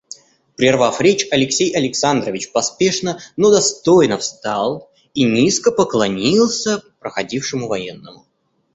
Прервав 0.57 0.99
речь, 0.99 1.27
Алексей 1.29 1.71
Александрович 1.77 2.51
поспешно, 2.51 3.19
но 3.37 3.51
достойно 3.51 4.17
встал 4.17 4.91
и 5.13 5.25
низко 5.25 5.71
поклонился 5.71 6.81
проходившему 6.99 7.67
военному. 7.67 8.25